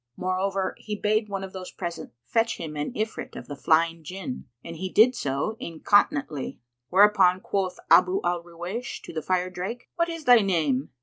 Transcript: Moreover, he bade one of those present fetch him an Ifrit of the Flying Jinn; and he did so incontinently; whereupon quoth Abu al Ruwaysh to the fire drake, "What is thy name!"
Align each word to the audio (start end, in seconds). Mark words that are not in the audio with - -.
Moreover, 0.17 0.73
he 0.79 0.95
bade 0.95 1.29
one 1.29 1.43
of 1.43 1.53
those 1.53 1.69
present 1.71 2.11
fetch 2.25 2.57
him 2.57 2.75
an 2.75 2.91
Ifrit 2.93 3.35
of 3.35 3.47
the 3.47 3.55
Flying 3.55 4.03
Jinn; 4.03 4.45
and 4.65 4.77
he 4.77 4.89
did 4.89 5.13
so 5.13 5.55
incontinently; 5.59 6.59
whereupon 6.89 7.39
quoth 7.39 7.77
Abu 7.91 8.19
al 8.23 8.41
Ruwaysh 8.43 8.99
to 9.03 9.13
the 9.13 9.21
fire 9.21 9.51
drake, 9.51 9.91
"What 9.97 10.09
is 10.09 10.25
thy 10.25 10.39
name!" 10.39 10.89